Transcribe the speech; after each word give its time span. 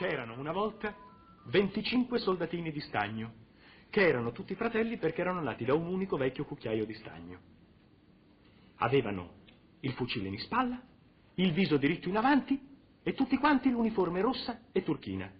C'erano 0.00 0.32
una 0.38 0.50
volta 0.50 0.96
25 1.48 2.18
soldatini 2.20 2.72
di 2.72 2.80
stagno, 2.80 3.34
che 3.90 4.00
erano 4.00 4.32
tutti 4.32 4.54
fratelli 4.54 4.96
perché 4.96 5.20
erano 5.20 5.42
nati 5.42 5.66
da 5.66 5.74
un 5.74 5.88
unico 5.88 6.16
vecchio 6.16 6.46
cucchiaio 6.46 6.86
di 6.86 6.94
stagno. 6.94 7.38
Avevano 8.76 9.32
il 9.80 9.92
fucile 9.92 10.28
in 10.28 10.38
spalla, 10.38 10.80
il 11.34 11.52
viso 11.52 11.76
diritto 11.76 12.08
in 12.08 12.16
avanti 12.16 12.58
e 13.02 13.12
tutti 13.12 13.36
quanti 13.36 13.68
l'uniforme 13.68 14.22
rossa 14.22 14.62
e 14.72 14.82
turchina. 14.82 15.30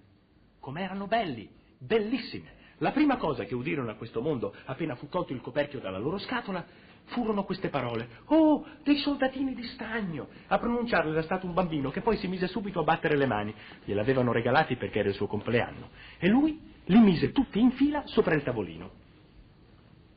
Com'erano 0.58 1.06
belli, 1.06 1.48
bellissimi. 1.78 2.46
La 2.82 2.92
prima 2.92 3.18
cosa 3.18 3.44
che 3.44 3.54
udirono 3.54 3.90
a 3.90 3.94
questo 3.94 4.22
mondo, 4.22 4.54
appena 4.64 4.94
fu 4.94 5.08
tolto 5.08 5.34
il 5.34 5.42
coperchio 5.42 5.80
dalla 5.80 5.98
loro 5.98 6.16
scatola, 6.16 6.64
furono 7.06 7.44
queste 7.44 7.68
parole. 7.68 8.08
Oh, 8.26 8.64
dei 8.82 8.96
soldatini 8.96 9.54
di 9.54 9.64
stagno! 9.64 10.28
A 10.46 10.58
pronunciarle 10.58 11.10
era 11.10 11.22
stato 11.22 11.44
un 11.44 11.52
bambino 11.52 11.90
che 11.90 12.00
poi 12.00 12.16
si 12.16 12.26
mise 12.26 12.46
subito 12.46 12.80
a 12.80 12.84
battere 12.84 13.18
le 13.18 13.26
mani. 13.26 13.54
Gliel'avevano 13.84 14.32
regalati 14.32 14.76
perché 14.76 15.00
era 15.00 15.10
il 15.10 15.14
suo 15.14 15.26
compleanno. 15.26 15.90
E 16.18 16.28
lui 16.28 16.58
li 16.84 16.98
mise 16.98 17.32
tutti 17.32 17.60
in 17.60 17.72
fila 17.72 18.02
sopra 18.06 18.34
il 18.34 18.42
tavolino. 18.42 18.90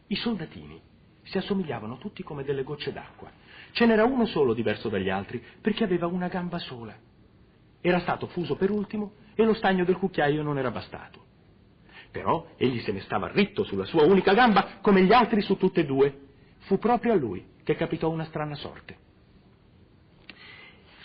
I 0.07 0.15
soldatini 0.15 0.79
si 1.23 1.37
assomigliavano 1.37 1.97
tutti 1.97 2.23
come 2.23 2.45
delle 2.45 2.63
gocce 2.63 2.93
d'acqua. 2.93 3.29
Ce 3.71 3.85
n'era 3.85 4.05
uno 4.05 4.25
solo 4.25 4.53
diverso 4.53 4.87
dagli 4.87 5.09
altri 5.09 5.43
perché 5.59 5.83
aveva 5.83 6.07
una 6.07 6.29
gamba 6.29 6.59
sola. 6.59 6.95
Era 7.81 7.99
stato 7.99 8.27
fuso 8.27 8.55
per 8.55 8.71
ultimo 8.71 9.15
e 9.35 9.43
lo 9.43 9.53
stagno 9.53 9.83
del 9.83 9.97
cucchiaio 9.97 10.43
non 10.43 10.57
era 10.57 10.71
bastato. 10.71 11.31
Però 12.13 12.45
egli 12.57 12.79
se 12.81 12.91
ne 12.91 13.01
stava 13.01 13.27
ritto 13.27 13.63
sulla 13.63 13.85
sua 13.85 14.03
unica 14.03 14.35
gamba 14.35 14.77
come 14.81 15.01
gli 15.03 15.11
altri 15.11 15.41
su 15.41 15.57
tutte 15.57 15.81
e 15.81 15.85
due. 15.85 16.19
Fu 16.59 16.77
proprio 16.77 17.13
a 17.13 17.15
lui 17.15 17.43
che 17.63 17.75
capitò 17.75 18.09
una 18.09 18.25
strana 18.25 18.53
sorte. 18.53 18.97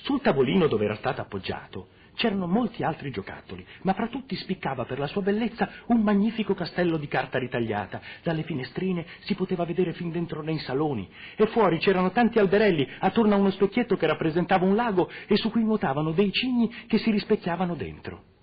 Sul 0.02 0.20
tavolino 0.20 0.66
dove 0.66 0.84
era 0.84 0.96
stato 0.96 1.22
appoggiato 1.22 1.88
c'erano 2.18 2.46
molti 2.46 2.82
altri 2.82 3.10
giocattoli, 3.10 3.64
ma 3.82 3.94
fra 3.94 4.08
tutti 4.08 4.34
spiccava 4.34 4.84
per 4.84 4.98
la 4.98 5.06
sua 5.06 5.22
bellezza 5.22 5.70
un 5.86 6.02
magnifico 6.02 6.52
castello 6.52 6.98
di 6.98 7.06
carta 7.06 7.38
ritagliata. 7.38 8.00
Dalle 8.22 8.42
finestrine 8.42 9.06
si 9.20 9.34
poteva 9.34 9.64
vedere 9.64 9.92
fin 9.92 10.10
dentro 10.10 10.42
nei 10.42 10.58
saloni 10.58 11.08
e 11.36 11.46
fuori 11.46 11.78
c'erano 11.78 12.10
tanti 12.10 12.38
alberelli 12.38 12.86
attorno 12.98 13.34
a 13.34 13.38
uno 13.38 13.50
specchietto 13.50 13.96
che 13.96 14.06
rappresentava 14.06 14.66
un 14.66 14.74
lago 14.74 15.08
e 15.26 15.36
su 15.36 15.50
cui 15.50 15.62
nuotavano 15.62 16.10
dei 16.10 16.32
cigni 16.32 16.68
che 16.86 16.98
si 16.98 17.10
rispecchiavano 17.10 17.74
dentro. 17.76 18.36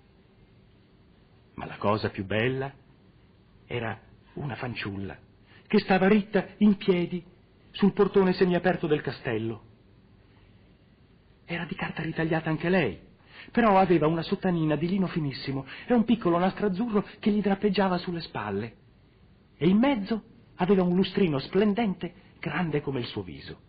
Ma 1.56 1.66
la 1.66 1.76
cosa 1.76 2.10
più 2.10 2.24
bella 2.24 2.72
era 3.66 3.98
una 4.34 4.54
fanciulla 4.56 5.16
che 5.66 5.78
stava 5.80 6.06
ritta 6.06 6.46
in 6.58 6.76
piedi 6.76 7.24
sul 7.72 7.92
portone 7.92 8.32
semiaperto 8.32 8.86
del 8.86 9.00
castello. 9.02 9.62
Era 11.44 11.64
di 11.64 11.74
carta 11.74 12.02
ritagliata 12.02 12.50
anche 12.50 12.68
lei, 12.68 12.98
però 13.50 13.78
aveva 13.78 14.06
una 14.06 14.22
sottanina 14.22 14.76
di 14.76 14.88
lino 14.88 15.06
finissimo 15.06 15.66
e 15.86 15.94
un 15.94 16.04
piccolo 16.04 16.38
nastro 16.38 16.66
azzurro 16.66 17.06
che 17.18 17.30
gli 17.30 17.40
drappeggiava 17.40 17.98
sulle 17.98 18.20
spalle. 18.20 18.76
E 19.56 19.66
in 19.66 19.78
mezzo 19.78 20.22
aveva 20.56 20.82
un 20.82 20.94
lustrino 20.94 21.38
splendente, 21.38 22.14
grande 22.38 22.80
come 22.80 23.00
il 23.00 23.06
suo 23.06 23.22
viso. 23.22 23.60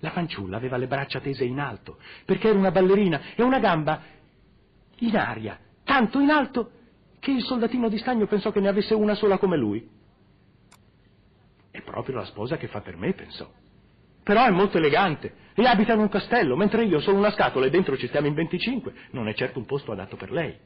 La 0.00 0.10
fanciulla 0.10 0.56
aveva 0.56 0.76
le 0.76 0.86
braccia 0.86 1.20
tese 1.20 1.44
in 1.44 1.60
alto, 1.60 1.98
perché 2.24 2.48
era 2.48 2.58
una 2.58 2.70
ballerina, 2.70 3.34
e 3.36 3.42
una 3.42 3.58
gamba 3.58 4.02
in 5.00 5.16
aria, 5.16 5.58
tanto 5.84 6.18
in 6.18 6.30
alto 6.30 6.72
che 7.18 7.30
il 7.30 7.42
soldatino 7.42 7.88
di 7.88 7.98
stagno 7.98 8.26
pensò 8.26 8.50
che 8.50 8.60
ne 8.60 8.68
avesse 8.68 8.94
una 8.94 9.14
sola 9.14 9.38
come 9.38 9.56
lui. 9.56 9.88
È 11.70 11.82
proprio 11.82 12.16
la 12.16 12.24
sposa 12.24 12.56
che 12.56 12.66
fa 12.66 12.80
per 12.80 12.96
me, 12.96 13.12
pensò. 13.12 13.48
Però 14.22 14.44
è 14.44 14.50
molto 14.50 14.78
elegante 14.78 15.34
e 15.54 15.66
abita 15.66 15.92
in 15.92 16.00
un 16.00 16.08
castello, 16.08 16.56
mentre 16.56 16.84
io 16.84 17.00
sono 17.00 17.18
una 17.18 17.30
scatola 17.30 17.66
e 17.66 17.70
dentro 17.70 17.96
ci 17.96 18.06
stiamo 18.08 18.26
in 18.26 18.34
25. 18.34 18.92
Non 19.10 19.28
è 19.28 19.34
certo 19.34 19.58
un 19.58 19.66
posto 19.66 19.92
adatto 19.92 20.16
per 20.16 20.30
lei. 20.30 20.56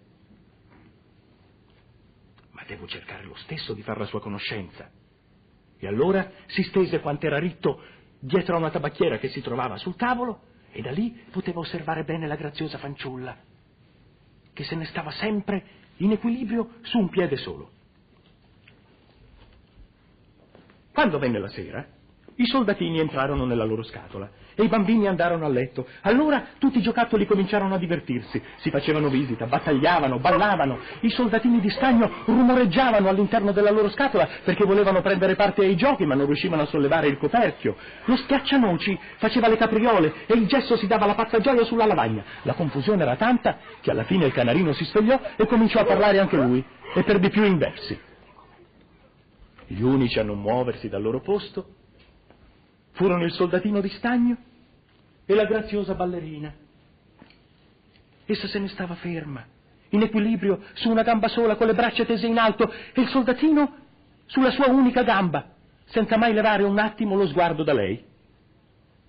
Ma 2.52 2.62
devo 2.66 2.86
cercare 2.86 3.24
lo 3.24 3.34
stesso 3.36 3.74
di 3.74 3.82
fare 3.82 4.00
la 4.00 4.06
sua 4.06 4.20
conoscenza. 4.20 4.90
E 5.78 5.86
allora 5.86 6.30
si 6.46 6.62
stese 6.62 7.00
quant'era 7.00 7.38
ritto 7.38 7.82
dietro 8.18 8.54
a 8.54 8.58
una 8.58 8.70
tabacchiera 8.70 9.18
che 9.18 9.28
si 9.28 9.42
trovava 9.42 9.76
sul 9.76 9.96
tavolo 9.96 10.40
e 10.70 10.80
da 10.80 10.90
lì 10.90 11.10
poteva 11.30 11.60
osservare 11.60 12.04
bene 12.04 12.26
la 12.26 12.36
graziosa 12.36 12.78
fanciulla, 12.78 13.36
che 14.54 14.64
se 14.64 14.74
ne 14.74 14.86
stava 14.86 15.10
sempre 15.10 15.62
in 15.96 16.12
equilibrio 16.12 16.76
su 16.82 16.98
un 16.98 17.10
piede 17.10 17.36
solo. 17.36 17.70
Quando 20.92 21.18
venne 21.18 21.38
la 21.38 21.48
sera, 21.48 21.86
i 22.36 22.46
soldatini 22.46 22.98
entrarono 22.98 23.44
nella 23.44 23.64
loro 23.64 23.82
scatola 23.84 24.28
e 24.56 24.64
i 24.64 24.68
bambini 24.68 25.06
andarono 25.06 25.44
a 25.44 25.48
letto. 25.48 25.86
Allora 26.02 26.44
tutti 26.58 26.78
i 26.78 26.82
giocattoli 26.82 27.26
cominciarono 27.26 27.74
a 27.74 27.78
divertirsi, 27.78 28.42
si 28.56 28.70
facevano 28.70 29.08
visita, 29.08 29.46
battagliavano, 29.46 30.18
ballavano. 30.18 30.78
I 31.00 31.10
soldatini 31.10 31.60
di 31.60 31.70
stagno 31.70 32.10
rumoreggiavano 32.24 33.08
all'interno 33.08 33.52
della 33.52 33.70
loro 33.70 33.88
scatola 33.90 34.28
perché 34.42 34.64
volevano 34.64 35.00
prendere 35.00 35.36
parte 35.36 35.62
ai 35.62 35.76
giochi 35.76 36.06
ma 36.06 36.14
non 36.14 36.26
riuscivano 36.26 36.62
a 36.62 36.66
sollevare 36.66 37.06
il 37.06 37.18
coperchio. 37.18 37.76
Lo 38.06 38.16
schiaccianoci 38.16 38.98
faceva 39.18 39.48
le 39.48 39.56
capriole 39.56 40.26
e 40.26 40.34
il 40.34 40.46
gesso 40.46 40.76
si 40.76 40.86
dava 40.86 41.06
la 41.06 41.14
pazza 41.14 41.38
gioia 41.38 41.64
sulla 41.64 41.86
lavagna. 41.86 42.24
La 42.42 42.54
confusione 42.54 43.02
era 43.02 43.16
tanta 43.16 43.58
che 43.80 43.90
alla 43.90 44.04
fine 44.04 44.26
il 44.26 44.32
canarino 44.32 44.72
si 44.72 44.84
svegliò 44.84 45.20
e 45.36 45.46
cominciò 45.46 45.80
a 45.80 45.84
parlare 45.84 46.18
anche 46.18 46.36
lui, 46.36 46.64
e 46.94 47.02
per 47.02 47.18
di 47.18 47.28
più 47.28 47.44
in 47.44 47.58
versi. 47.58 47.98
Gli 49.66 49.82
unici 49.82 50.18
a 50.18 50.22
non 50.22 50.40
muoversi 50.40 50.88
dal 50.88 51.02
loro 51.02 51.20
posto 51.20 51.82
furono 52.94 53.24
il 53.24 53.32
soldatino 53.32 53.80
di 53.80 53.88
stagno 53.90 54.36
e 55.24 55.34
la 55.34 55.44
graziosa 55.44 55.94
ballerina. 55.94 56.52
Essa 58.26 58.48
se 58.48 58.58
ne 58.58 58.68
stava 58.68 58.94
ferma, 58.94 59.44
in 59.90 60.02
equilibrio, 60.02 60.62
su 60.74 60.90
una 60.90 61.02
gamba 61.02 61.28
sola, 61.28 61.56
con 61.56 61.66
le 61.66 61.74
braccia 61.74 62.04
tese 62.04 62.26
in 62.26 62.38
alto, 62.38 62.72
e 62.92 63.00
il 63.00 63.08
soldatino 63.08 63.76
sulla 64.26 64.50
sua 64.50 64.68
unica 64.68 65.02
gamba, 65.02 65.52
senza 65.86 66.16
mai 66.16 66.32
levare 66.32 66.62
un 66.62 66.78
attimo 66.78 67.16
lo 67.16 67.26
sguardo 67.26 67.62
da 67.62 67.74
lei. 67.74 68.02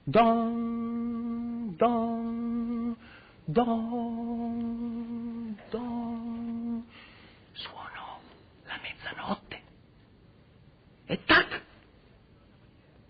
Don, 0.03 1.73
don, 1.75 2.95
don, 3.45 4.75
don. 5.69 6.85
Suonò 7.53 8.19
la 8.65 8.79
mezzanotte. 8.81 9.61
E 11.05 11.23
tac! 11.25 11.64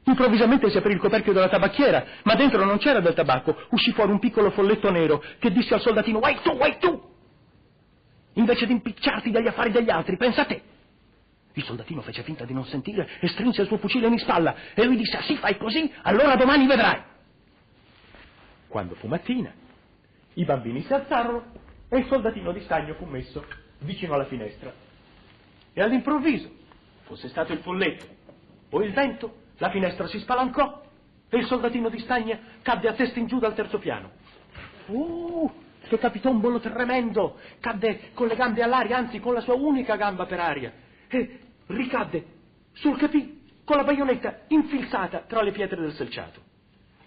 Improvvisamente 0.06 0.70
si 0.70 0.78
aprì 0.78 0.94
il 0.94 1.00
coperchio 1.00 1.34
della 1.34 1.50
tabacchiera, 1.50 2.06
ma 2.24 2.36
dentro 2.36 2.64
non 2.64 2.78
c'era 2.78 3.00
del 3.00 3.16
tabacco. 3.16 3.58
Uscì 3.70 3.92
fuori 3.92 4.12
un 4.12 4.20
piccolo 4.20 4.52
folletto 4.52 4.92
nero 4.92 5.24
che 5.40 5.52
disse 5.52 5.74
al 5.74 5.82
soldatino: 5.82 6.20
Vai 6.20 6.40
tu, 6.42 6.56
vai 6.56 6.78
tu! 6.78 7.14
Invece 8.34 8.66
di 8.68 8.74
impicciarti 8.74 9.32
dagli 9.32 9.48
affari 9.48 9.72
degli 9.72 9.90
altri, 9.90 10.18
pensa 10.18 10.42
a 10.42 10.46
te. 10.46 10.62
Il 11.54 11.64
soldatino 11.64 12.02
fece 12.02 12.22
finta 12.22 12.46
di 12.46 12.54
non 12.54 12.66
sentire 12.66 13.08
e 13.20 13.28
strinse 13.30 13.62
il 13.62 13.68
suo 13.68 13.78
fucile 13.78 14.08
in 14.08 14.20
spalla 14.20 14.56
e 14.76 14.84
lui 14.84 14.96
disse: 14.96 15.20
Sì, 15.24 15.38
fai 15.38 15.58
così, 15.58 15.92
allora 16.04 16.36
domani 16.36 16.68
vedrai. 16.68 17.02
Quando 18.68 18.94
fu 18.96 19.08
mattina, 19.08 19.52
i 20.34 20.46
bambini 20.46 20.84
si 20.84 20.94
alzarono 20.94 21.46
e 21.90 21.98
il 21.98 22.06
soldatino 22.08 22.52
di 22.52 22.60
stagno 22.62 22.94
fu 22.96 23.06
messo 23.06 23.44
vicino 23.80 24.14
alla 24.14 24.26
finestra. 24.26 24.72
E 25.74 25.82
all'improvviso, 25.82 26.50
fosse 27.04 27.28
stato 27.30 27.54
il 27.54 27.60
folletto 27.60 28.06
o 28.70 28.84
il 28.84 28.92
vento, 28.92 29.44
la 29.58 29.70
finestra 29.70 30.08
si 30.08 30.20
spalancò 30.20 30.84
e 31.30 31.38
il 31.38 31.46
soldatino 31.46 31.90
di 31.90 32.00
stagna 32.00 32.40
cadde 32.62 32.88
a 32.88 32.94
testa 32.94 33.20
in 33.20 33.28
giù 33.28 33.40
dal 33.40 33.56
terzo 33.56 33.80
piano. 33.80 34.12
Uh, 34.88 35.52
che 35.88 35.98
capitò 35.98 36.30
un 36.30 36.40
bollo 36.40 36.60
tremendo! 36.60 37.38
Cadde 37.60 38.12
con 38.14 38.28
le 38.28 38.36
gambe 38.36 38.62
all'aria, 38.62 38.98
anzi 38.98 39.20
con 39.20 39.34
la 39.34 39.42
sua 39.42 39.56
unica 39.56 39.96
gamba 39.96 40.26
per 40.26 40.40
aria, 40.40 40.72
e 41.08 41.40
ricadde 41.68 42.26
sul 42.74 42.98
capì 42.98 43.44
con 43.64 43.78
la 43.78 43.84
baionetta 43.84 44.42
infilzata 44.48 45.24
tra 45.28 45.42
le 45.42 45.52
pietre 45.52 45.82
del 45.82 45.94
selciato. 45.94 46.44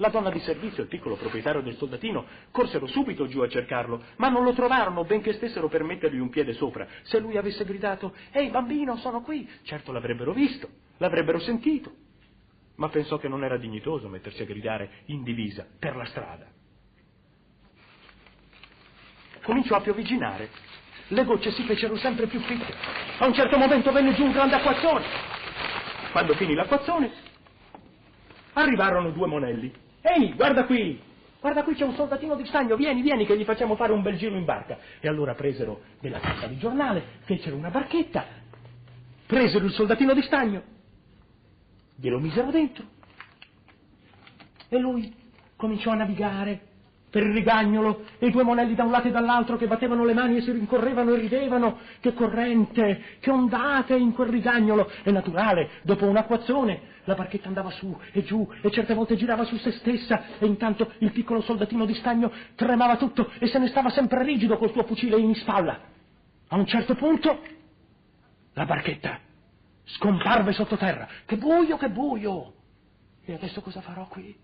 La 0.01 0.11
donna 0.11 0.31
di 0.31 0.39
servizio 0.41 0.79
e 0.79 0.83
il 0.83 0.89
piccolo 0.89 1.17
proprietario 1.17 1.61
del 1.61 1.77
soldatino 1.77 2.25
corsero 2.53 2.87
subito 2.87 3.27
giù 3.27 3.41
a 3.41 3.49
cercarlo, 3.49 4.03
ma 4.17 4.29
non 4.29 4.45
lo 4.45 4.53
trovarono, 4.53 5.05
benché 5.05 5.33
stessero 5.33 5.69
per 5.69 5.83
mettergli 5.83 6.19
un 6.19 6.29
piede 6.29 6.53
sopra. 6.53 6.87
Se 7.03 7.19
lui 7.19 7.37
avesse 7.37 7.65
gridato, 7.65 8.15
Ehi 8.31 8.51
bambino, 8.51 8.97
sono 8.97 9.23
qui, 9.23 9.49
certo 9.63 9.91
l'avrebbero 9.91 10.33
visto, 10.33 10.69
l'avrebbero 10.99 11.41
sentito 11.41 12.07
ma 12.79 12.89
pensò 12.89 13.19
che 13.19 13.29
non 13.29 13.45
era 13.45 13.57
dignitoso 13.57 14.09
mettersi 14.09 14.43
a 14.43 14.47
gridare 14.47 15.03
in 15.07 15.23
divisa 15.23 15.67
per 15.79 15.97
la 15.97 16.05
strada. 16.07 16.47
Cominciò 19.43 19.77
a 19.77 19.81
piovigginare. 19.81 20.49
Le 21.09 21.25
gocce 21.25 21.51
si 21.53 21.65
fecero 21.65 21.97
sempre 21.97 22.27
più 22.27 22.39
fitte. 22.41 22.73
A 23.19 23.27
un 23.27 23.35
certo 23.35 23.57
momento 23.59 23.91
venne 23.91 24.15
giù 24.15 24.25
un 24.25 24.33
grande 24.33 24.57
acquazzone. 24.57 25.05
Quando 26.13 26.35
finì 26.35 26.55
l'acquazzone, 26.55 27.11
arrivarono 28.53 29.11
due 29.11 29.27
monelli. 29.27 29.73
Ehi, 30.01 30.35
guarda 30.35 30.65
qui! 30.65 31.01
Guarda 31.41 31.63
qui 31.63 31.75
c'è 31.75 31.85
un 31.85 31.95
soldatino 31.95 32.35
di 32.37 32.47
stagno, 32.47 32.77
vieni, 32.77 33.01
vieni 33.01 33.25
che 33.25 33.37
gli 33.37 33.45
facciamo 33.45 33.77
fare 33.77 33.93
un 33.93 34.03
bel 34.03 34.17
giro 34.17 34.37
in 34.37 34.45
barca. 34.45 34.79
E 35.01 35.09
allora 35.09 35.35
presero 35.35 35.83
della 36.01 36.19
carta 36.19 36.47
di 36.47 36.59
giornale, 36.59 37.03
fecero 37.25 37.57
una 37.57 37.71
barchetta, 37.71 38.25
presero 39.27 39.65
il 39.65 39.73
soldatino 39.73 40.15
di 40.15 40.23
stagno 40.23 40.77
glielo 42.01 42.21
misero 42.21 42.51
dentro 42.51 42.85
e 44.69 44.79
lui 44.79 45.13
cominciò 45.57 45.91
a 45.91 45.97
navigare 45.97 46.67
per 47.11 47.23
il 47.23 47.33
rigagnolo 47.33 48.05
e 48.19 48.27
i 48.27 48.31
due 48.31 48.43
monelli 48.43 48.75
da 48.75 48.85
un 48.85 48.91
lato 48.91 49.09
e 49.09 49.11
dall'altro 49.11 49.57
che 49.57 49.67
battevano 49.67 50.05
le 50.05 50.13
mani 50.13 50.37
e 50.37 50.43
si 50.43 50.53
rincorrevano 50.53 51.15
e 51.15 51.19
ridevano. 51.19 51.79
Che 52.01 52.13
corrente, 52.13 53.03
che 53.19 53.31
ondate 53.31 53.97
in 53.97 54.13
quel 54.13 54.29
rigagnolo. 54.29 54.91
È 55.03 55.11
naturale, 55.11 55.71
dopo 55.83 56.05
un 56.05 56.17
acquazzone 56.17 56.97
la 57.05 57.15
barchetta 57.15 57.49
andava 57.49 57.71
su 57.71 57.99
e 58.13 58.23
giù 58.25 58.47
e 58.61 58.71
certe 58.71 58.93
volte 58.93 59.17
girava 59.17 59.45
su 59.45 59.57
se 59.57 59.73
stessa 59.73 60.39
e 60.39 60.45
intanto 60.45 60.93
il 60.99 61.11
piccolo 61.11 61.41
soldatino 61.41 61.87
di 61.87 61.95
stagno 61.95 62.31
tremava 62.55 62.99
tutto 62.99 63.31
e 63.39 63.47
se 63.47 63.59
ne 63.59 63.69
stava 63.69 63.89
sempre 63.89 64.23
rigido 64.23 64.59
col 64.59 64.71
suo 64.71 64.85
fucile 64.85 65.17
in 65.17 65.35
spalla. 65.35 65.81
A 66.49 66.57
un 66.57 66.67
certo 66.67 66.95
punto 66.95 67.41
la 68.53 68.67
barchetta 68.67 69.21
scomparve 69.89 70.53
sottoterra. 70.53 71.09
Che 71.25 71.37
buio, 71.37 71.77
che 71.77 71.91
buio! 71.91 72.55
E 73.25 73.35
adesso 73.35 73.61
cosa 73.61 73.81
farò 73.81 74.07
qui? 74.09 74.37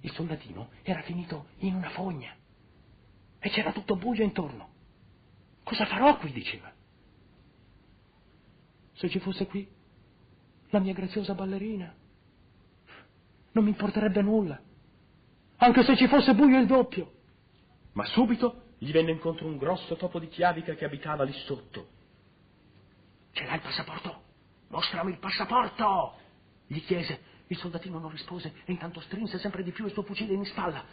Il 0.00 0.12
soldatino 0.12 0.70
era 0.82 1.02
finito 1.02 1.46
in 1.58 1.74
una 1.74 1.90
fogna 1.90 2.34
e 3.38 3.50
c'era 3.50 3.72
tutto 3.72 3.96
buio 3.96 4.22
intorno. 4.22 4.70
Cosa 5.62 5.86
farò 5.86 6.16
qui? 6.18 6.32
diceva. 6.32 6.72
Se 8.94 9.08
ci 9.08 9.20
fosse 9.20 9.46
qui 9.46 9.68
la 10.70 10.80
mia 10.80 10.92
graziosa 10.92 11.34
ballerina, 11.34 11.94
non 13.52 13.64
mi 13.64 13.70
importerebbe 13.70 14.22
nulla, 14.22 14.60
anche 15.56 15.84
se 15.84 15.96
ci 15.96 16.08
fosse 16.08 16.34
buio 16.34 16.58
il 16.58 16.66
doppio. 16.66 17.12
Ma 17.92 18.04
subito 18.06 18.74
gli 18.78 18.90
venne 18.90 19.12
incontro 19.12 19.46
un 19.46 19.56
grosso 19.56 19.96
topo 19.96 20.18
di 20.18 20.28
chiavica 20.28 20.74
che 20.74 20.84
abitava 20.84 21.24
lì 21.24 21.32
sotto. 21.44 22.00
Ce 23.32 23.44
l'hai 23.44 23.56
il 23.56 23.60
passaporto? 23.60 24.22
Mostrami 24.68 25.12
il 25.12 25.18
passaporto! 25.18 26.18
gli 26.66 26.80
chiese 26.84 27.20
il 27.48 27.56
soldatino 27.58 27.98
non 27.98 28.10
rispose 28.10 28.52
e 28.64 28.72
intanto 28.72 29.00
strinse 29.00 29.38
sempre 29.38 29.62
di 29.62 29.72
più 29.72 29.84
il 29.84 29.92
suo 29.92 30.02
fucile 30.02 30.32
in 30.32 30.44
spalla. 30.46 30.84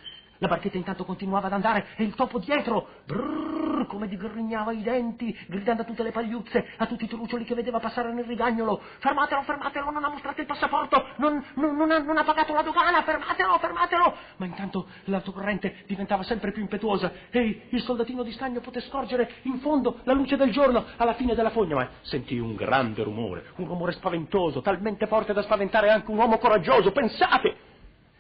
La 0.42 0.48
barchetta 0.48 0.78
intanto 0.78 1.04
continuava 1.04 1.48
ad 1.48 1.54
andare 1.54 1.88
e 1.98 2.04
il 2.04 2.16
topo 2.16 2.40
dietro, 2.40 2.88
brrr, 3.06 3.86
come 3.88 4.08
digrignava 4.08 4.72
i 4.72 4.82
denti, 4.82 5.38
gridando 5.48 5.82
a 5.82 5.86
tutte 5.86 6.02
le 6.02 6.12
pagliuzze, 6.12 6.66
a 6.78 6.86
tutti 6.86 7.04
i 7.04 7.08
trucioli 7.10 7.44
che 7.44 7.56
vedeva 7.56 7.80
passare 7.80 8.14
nel 8.14 8.24
rigagnolo. 8.24 8.82
Fermatelo, 9.00 9.42
fermatelo, 9.42 9.92
non 9.92 10.02
ha 10.06 10.10
mostrato 10.10 10.40
il 10.40 10.48
passaporto, 10.48 11.08
non, 11.18 11.44
non, 11.56 11.76
non, 11.76 11.92
ha, 11.92 11.98
non 12.00 12.18
ha 12.18 12.24
pagato 12.24 12.54
la 12.54 12.62
dogana, 12.62 13.04
fermatelo, 13.04 13.58
fermatelo. 13.58 14.16
Ma 14.38 14.46
intanto 14.46 14.88
l'autocorrente 15.06 15.84
diventava 15.88 16.24
sempre 16.24 16.54
più 16.54 16.62
impetuosa 16.62 17.12
e 17.32 17.68
il 17.68 17.82
soldatino 17.82 18.24
di 18.24 18.32
stagno 18.32 18.62
poté 18.62 18.80
scorgere 18.80 19.30
in 19.42 19.60
fondo 19.60 20.00
la 20.04 20.14
luce 20.14 20.38
del 20.38 20.52
giorno 20.52 20.86
alla 20.96 21.16
fine 21.16 21.36
della 21.36 21.50
fogna, 21.50 21.76
ma 21.76 21.90
sentì 22.00 22.38
un 22.40 22.56
grande 22.56 23.04
rumore, 23.04 23.44
un 23.58 23.68
rumore 23.68 23.92
spaventoso, 23.92 24.62
talmente 24.62 25.06
forte 25.08 25.34
da 25.34 25.42
spaventare 25.42 25.90
anche 25.90 26.10
un 26.10 26.18
uomo 26.18 26.38
coraggioso. 26.38 26.94
Pensate! 26.94 27.69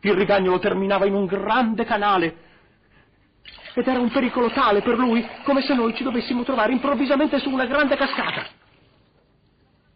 Il 0.01 0.13
rigagnolo 0.13 0.59
terminava 0.59 1.05
in 1.05 1.13
un 1.13 1.25
grande 1.25 1.83
canale 1.85 2.47
ed 3.73 3.87
era 3.87 3.99
un 3.99 4.09
pericolo 4.09 4.49
tale 4.49 4.81
per 4.81 4.97
lui 4.97 5.25
come 5.43 5.61
se 5.61 5.73
noi 5.73 5.93
ci 5.95 6.03
dovessimo 6.03 6.43
trovare 6.43 6.71
improvvisamente 6.71 7.39
su 7.39 7.49
una 7.49 7.65
grande 7.65 7.95
cascata. 7.95 8.57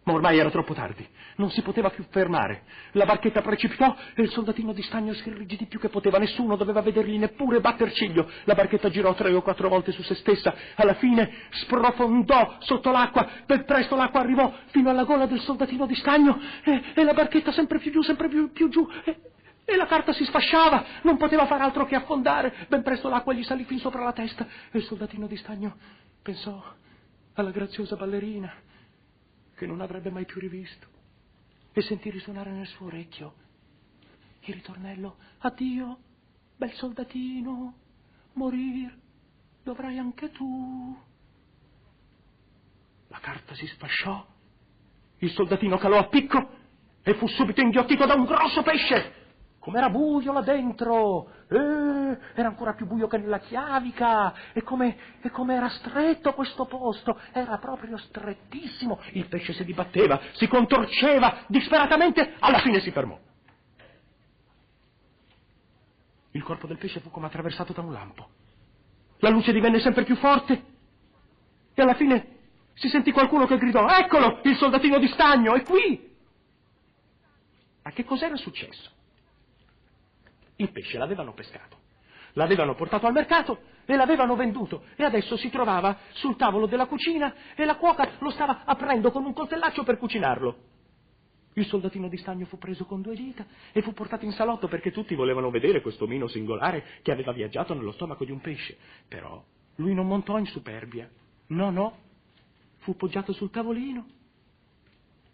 Ma 0.06 0.12
ormai 0.12 0.36
era 0.36 0.50
troppo 0.50 0.74
tardi, 0.74 1.06
non 1.36 1.50
si 1.50 1.62
poteva 1.62 1.88
più 1.88 2.04
fermare. 2.10 2.64
La 2.92 3.06
barchetta 3.06 3.40
precipitò 3.40 3.96
e 4.14 4.20
il 4.20 4.28
soldatino 4.28 4.74
di 4.74 4.82
stagno 4.82 5.14
si 5.14 5.26
irrigidì 5.30 5.64
più 5.64 5.80
che 5.80 5.88
poteva, 5.88 6.18
nessuno 6.18 6.56
doveva 6.56 6.82
vedergli 6.82 7.16
neppure 7.16 7.60
batter 7.60 7.90
ciglio. 7.90 8.30
La 8.44 8.52
barchetta 8.52 8.90
girò 8.90 9.14
tre 9.14 9.32
o 9.32 9.40
quattro 9.40 9.70
volte 9.70 9.92
su 9.92 10.02
se 10.02 10.14
stessa, 10.16 10.54
alla 10.74 10.92
fine 10.94 11.30
sprofondò 11.52 12.56
sotto 12.58 12.90
l'acqua, 12.90 13.26
ben 13.46 13.64
presto 13.64 13.96
l'acqua 13.96 14.20
arrivò 14.20 14.52
fino 14.66 14.90
alla 14.90 15.04
gola 15.04 15.24
del 15.24 15.40
soldatino 15.40 15.86
di 15.86 15.94
stagno 15.94 16.38
e, 16.62 16.82
e 16.94 17.02
la 17.02 17.14
barchetta 17.14 17.50
sempre 17.50 17.78
più 17.78 17.90
giù, 17.90 18.02
sempre 18.02 18.28
più, 18.28 18.52
più 18.52 18.68
giù. 18.68 18.86
E, 19.04 19.32
e 19.64 19.76
la 19.76 19.86
carta 19.86 20.12
si 20.12 20.24
sfasciava, 20.24 20.84
non 21.02 21.16
poteva 21.16 21.46
far 21.46 21.60
altro 21.60 21.86
che 21.86 21.94
affondare. 21.94 22.66
Ben 22.68 22.82
presto 22.82 23.08
l'acqua 23.08 23.32
gli 23.32 23.44
salì 23.44 23.64
fin 23.64 23.78
sopra 23.78 24.02
la 24.02 24.12
testa 24.12 24.46
e 24.70 24.78
il 24.78 24.84
soldatino 24.84 25.26
di 25.26 25.36
stagno 25.36 25.76
pensò 26.22 26.62
alla 27.34 27.50
graziosa 27.50 27.96
ballerina 27.96 28.52
che 29.56 29.66
non 29.66 29.80
avrebbe 29.80 30.10
mai 30.10 30.24
più 30.24 30.40
rivisto 30.40 30.88
e 31.72 31.82
sentì 31.82 32.10
risuonare 32.10 32.50
nel 32.50 32.66
suo 32.66 32.86
orecchio 32.86 33.34
il 34.40 34.54
ritornello 34.54 35.16
Addio, 35.38 35.98
bel 36.56 36.72
soldatino, 36.72 37.74
morir 38.34 38.94
dovrai 39.62 39.98
anche 39.98 40.30
tu. 40.30 40.96
La 43.08 43.18
carta 43.18 43.54
si 43.54 43.66
sfasciò, 43.66 44.26
il 45.18 45.30
soldatino 45.30 45.78
calò 45.78 45.98
a 45.98 46.08
picco 46.08 46.62
e 47.02 47.14
fu 47.14 47.26
subito 47.28 47.60
inghiottito 47.60 48.06
da 48.06 48.14
un 48.14 48.24
grosso 48.24 48.62
pesce. 48.62 49.22
Com'era 49.64 49.88
buio 49.88 50.30
là 50.30 50.42
dentro! 50.42 51.26
Eh, 51.48 52.18
era 52.34 52.48
ancora 52.48 52.74
più 52.74 52.84
buio 52.84 53.06
che 53.06 53.16
nella 53.16 53.38
chiavica! 53.38 54.52
E 54.52 54.62
come, 54.62 54.94
e 55.22 55.30
come 55.30 55.54
era 55.54 55.70
stretto 55.70 56.34
questo 56.34 56.66
posto! 56.66 57.18
Era 57.32 57.56
proprio 57.56 57.96
strettissimo! 57.96 59.00
Il 59.12 59.26
pesce 59.26 59.54
si 59.54 59.64
dibatteva, 59.64 60.20
si 60.34 60.46
contorceva 60.48 61.44
disperatamente, 61.46 62.34
alla 62.40 62.58
fine 62.58 62.80
si 62.80 62.90
fermò. 62.90 63.18
Il 66.32 66.42
corpo 66.42 66.66
del 66.66 66.76
pesce 66.76 67.00
fu 67.00 67.10
come 67.10 67.28
attraversato 67.28 67.72
da 67.72 67.80
un 67.80 67.92
lampo. 67.94 68.28
La 69.20 69.30
luce 69.30 69.50
divenne 69.50 69.80
sempre 69.80 70.04
più 70.04 70.16
forte 70.16 70.62
e 71.72 71.80
alla 71.80 71.94
fine 71.94 72.36
si 72.74 72.90
sentì 72.90 73.12
qualcuno 73.12 73.46
che 73.46 73.56
gridò 73.56 73.88
Eccolo, 73.88 74.40
il 74.42 74.56
soldatino 74.56 74.98
di 74.98 75.08
stagno, 75.08 75.54
è 75.54 75.62
qui! 75.62 76.12
Ma 77.82 77.92
che 77.92 78.04
cos'era 78.04 78.36
successo? 78.36 78.92
Il 80.56 80.70
pesce 80.70 80.98
l'avevano 80.98 81.32
pescato, 81.32 81.78
l'avevano 82.34 82.74
portato 82.74 83.06
al 83.06 83.12
mercato 83.12 83.58
e 83.84 83.96
l'avevano 83.96 84.36
venduto 84.36 84.84
e 84.96 85.04
adesso 85.04 85.36
si 85.36 85.50
trovava 85.50 85.98
sul 86.12 86.36
tavolo 86.36 86.66
della 86.66 86.86
cucina 86.86 87.34
e 87.54 87.64
la 87.64 87.76
cuoca 87.76 88.12
lo 88.18 88.30
stava 88.30 88.64
aprendo 88.64 89.10
con 89.10 89.24
un 89.24 89.32
coltellaccio 89.32 89.82
per 89.82 89.98
cucinarlo. 89.98 90.72
Il 91.56 91.66
soldatino 91.66 92.08
di 92.08 92.16
stagno 92.16 92.46
fu 92.46 92.58
preso 92.58 92.84
con 92.84 93.00
due 93.00 93.14
dita 93.14 93.46
e 93.72 93.80
fu 93.82 93.92
portato 93.92 94.24
in 94.24 94.32
salotto 94.32 94.66
perché 94.66 94.90
tutti 94.90 95.14
volevano 95.14 95.50
vedere 95.50 95.80
questo 95.80 96.06
mino 96.06 96.26
singolare 96.26 96.84
che 97.02 97.12
aveva 97.12 97.32
viaggiato 97.32 97.74
nello 97.74 97.92
stomaco 97.92 98.24
di 98.24 98.32
un 98.32 98.40
pesce. 98.40 98.76
Però 99.06 99.42
lui 99.76 99.94
non 99.94 100.06
montò 100.06 100.36
in 100.38 100.46
superbia. 100.46 101.08
No, 101.48 101.70
no. 101.70 101.98
Fu 102.78 102.96
poggiato 102.96 103.32
sul 103.32 103.50
tavolino. 103.50 104.04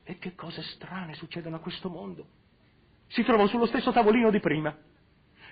E 0.05 0.19
che 0.19 0.35
cose 0.35 0.63
strane 0.63 1.15
succedono 1.15 1.57
a 1.57 1.61
questo 1.61 1.89
mondo. 1.89 2.27
Si 3.07 3.23
trovò 3.23 3.47
sullo 3.47 3.67
stesso 3.67 3.91
tavolino 3.91 4.31
di 4.31 4.41
prima 4.41 4.77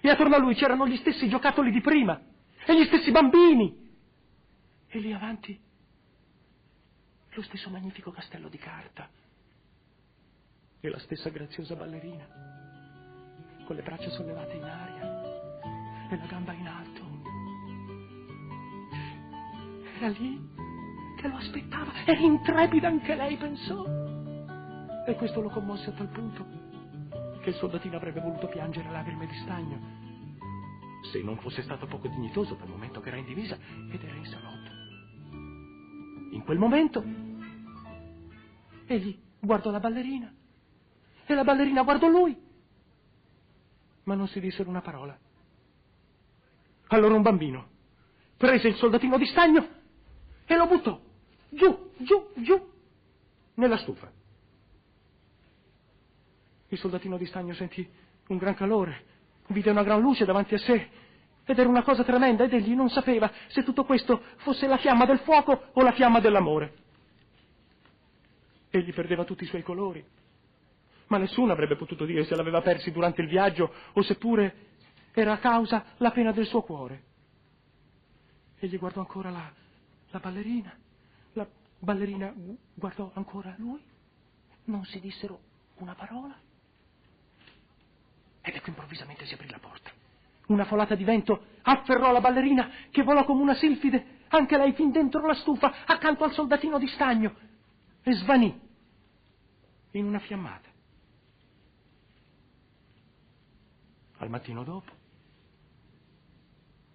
e 0.01 0.09
attorno 0.09 0.37
a 0.37 0.39
lui 0.39 0.55
c'erano 0.55 0.87
gli 0.87 0.97
stessi 0.97 1.29
giocattoli 1.29 1.71
di 1.71 1.81
prima 1.81 2.21
e 2.65 2.79
gli 2.79 2.87
stessi 2.87 3.11
bambini. 3.11 3.87
E 4.89 4.99
lì 4.99 5.13
avanti 5.13 5.59
lo 7.31 7.43
stesso 7.43 7.71
magnifico 7.71 8.11
castello 8.11 8.49
di 8.49 8.59
carta 8.59 9.09
e 10.81 10.89
la 10.89 10.99
stessa 10.99 11.29
graziosa 11.31 11.75
ballerina 11.75 12.27
con 13.65 13.77
le 13.77 13.83
braccia 13.83 14.09
sollevate 14.11 14.55
in 14.55 14.65
aria 14.65 16.09
e 16.11 16.17
la 16.17 16.27
gamba 16.27 16.53
in 16.53 16.67
alto. 16.67 17.07
Era 19.99 20.09
lì 20.09 20.41
che 21.21 21.29
lo 21.29 21.37
aspettava, 21.37 21.93
era 22.07 22.19
intrepida 22.19 22.89
anche 22.89 23.15
lei, 23.15 23.37
pensò. 23.37 23.85
E 25.07 25.15
questo 25.17 25.43
lo 25.43 25.51
commosse 25.51 25.91
a 25.91 25.93
tal 25.93 26.09
punto 26.09 26.68
che 27.49 27.55
il 27.55 27.55
soldatino 27.55 27.97
avrebbe 27.97 28.21
voluto 28.21 28.47
piangere 28.47 28.91
lacrime 28.91 29.27
di 29.27 29.35
stagno, 29.39 29.81
se 31.11 31.23
non 31.23 31.39
fosse 31.39 31.63
stato 31.63 31.87
poco 31.87 32.09
dignitoso 32.09 32.55
dal 32.55 32.69
momento 32.69 33.01
che 33.01 33.09
era 33.09 33.17
in 33.17 33.25
divisa 33.25 33.57
ed 33.91 34.03
era 34.03 34.15
in 34.15 34.27
salotto. 34.27 34.71
In 36.33 36.43
quel 36.45 36.59
momento 36.59 37.03
egli 38.87 39.19
guardò 39.41 39.71
la 39.71 39.81
ballerina 39.81 40.33
e 41.25 41.35
la 41.35 41.45
ballerina 41.45 41.83
guardò 41.83 42.09
lui, 42.09 42.37
ma 44.05 44.15
non 44.15 44.29
si 44.29 44.41
dissero 44.41 44.69
una 44.69 44.83
parola. 44.83 45.19
Allora 46.89 47.15
un 47.15 47.23
bambino 47.23 47.69
prese 48.37 48.69
il 48.69 48.75
soldatino 48.75 49.17
di 49.17 49.27
stagno 49.27 49.69
e 50.45 50.57
lo 50.57 50.67
buttò 50.67 51.01
giù, 51.51 51.93
giù, 51.99 52.31
giù 52.37 52.73
nella 53.55 53.79
stufa. 53.79 54.18
Il 56.69 56.79
soldatino 56.79 57.17
di 57.17 57.27
stagno 57.27 57.55
sentì 57.55 57.89
un 58.29 58.37
gran 58.37 58.55
calore, 58.55 59.05
vide 59.49 59.71
una 59.71 59.83
gran 59.83 60.01
luce 60.01 60.25
davanti 60.25 60.55
a 60.55 60.59
sé 60.59 60.89
ed 61.45 61.59
era 61.59 61.69
una 61.69 61.83
cosa 61.83 62.05
tremenda 62.05 62.45
ed 62.45 62.53
egli 62.53 62.75
non 62.75 62.91
sapeva 62.91 63.31
se 63.49 63.63
tutto 63.63 63.85
questo 63.85 64.23
fosse 64.39 64.67
la 64.67 64.77
fiamma 64.77 65.07
del 65.07 65.21
fuoco 65.21 65.71
o 65.73 65.83
la 65.83 65.93
fiamma 65.93 66.21
dell'amore. 66.21 66.75
Egli 68.69 68.93
perdeva 68.93 69.25
tutti 69.25 69.45
i 69.45 69.47
suoi 69.47 69.63
colori, 69.63 70.05
ma 71.07 71.17
nessuno 71.17 71.53
avrebbe 71.53 71.77
potuto 71.77 72.05
dire 72.05 72.25
se 72.25 72.37
l'aveva 72.37 72.61
persi 72.61 72.91
durante 72.91 73.23
il 73.23 73.29
viaggio 73.29 73.73
o 73.95 74.03
seppure 74.03 74.67
era 75.13 75.33
a 75.33 75.39
causa 75.39 75.85
la 75.97 76.11
pena 76.11 76.33
del 76.33 76.47
suo 76.47 76.61
cuore. 76.61 77.05
Egli 78.59 78.77
guardò 78.77 79.01
ancora 79.01 79.31
la, 79.31 79.51
la 80.11 80.19
ballerina, 80.19 80.77
la 81.33 81.47
ballerina 81.79 82.35
guardò 82.75 83.11
ancora 83.15 83.55
lui, 83.57 83.83
non 84.65 84.85
si 84.85 85.01
dissero 85.01 85.41
una 85.77 85.95
parola. 85.95 86.37
Ed 88.49 88.55
ecco 88.57 88.71
improvvisamente 88.71 89.27
si 89.27 89.35
aprì 89.35 89.47
la 89.51 89.59
porta. 89.59 89.91
Una 90.47 90.65
folata 90.65 90.95
di 90.95 91.05
vento 91.05 91.49
afferrò 91.61 92.11
la 92.13 92.21
ballerina 92.23 92.71
che 92.91 93.03
volò 93.03 93.27
come 93.27 93.43
una 93.43 93.55
silfide, 93.55 94.21
anche 94.29 94.57
lei 94.57 94.73
fin 94.73 94.91
dentro 94.91 95.27
la 95.27 95.35
stufa, 95.35 95.85
accanto 95.85 96.25
al 96.25 96.33
soldatino 96.33 96.79
di 96.79 96.87
stagno, 96.89 97.37
e 98.03 98.13
svanì 98.15 98.59
in 99.91 100.05
una 100.07 100.19
fiammata. 100.21 100.67
Al 104.17 104.31
mattino 104.31 104.65
dopo, 104.65 104.93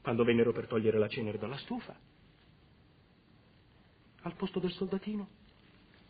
quando 0.01 0.24
vennero 0.24 0.53
per 0.53 0.65
togliere 0.65 0.98
la 0.98 1.07
cenere 1.07 1.38
dalla 1.38 1.57
stufa, 1.57 1.95
al 4.24 4.33
posto 4.33 4.57
del 4.57 4.72
soldatino 4.72 5.27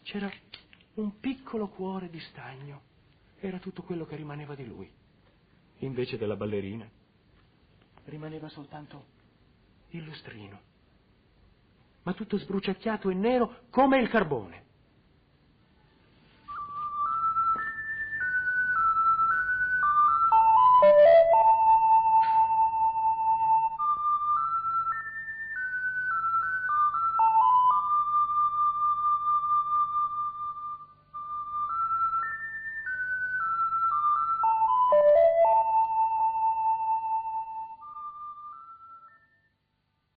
c'era 0.04 0.32
un 0.94 1.20
piccolo 1.20 1.68
cuore 1.68 2.10
di 2.10 2.20
stagno. 2.22 2.92
Era 3.42 3.58
tutto 3.58 3.82
quello 3.82 4.06
che 4.06 4.16
rimaneva 4.16 4.56
di 4.56 4.66
lui. 4.66 5.02
Invece 5.84 6.18
della 6.18 6.36
ballerina 6.36 6.90
rimaneva 8.06 8.48
soltanto 8.50 9.06
il 9.90 10.04
lustrino. 10.04 10.60
Ma 12.04 12.14
tutto 12.14 12.38
sbruciacchiato 12.38 13.10
e 13.10 13.14
nero 13.14 13.64
come 13.70 14.00
il 14.00 14.10
carbone. 14.10 14.63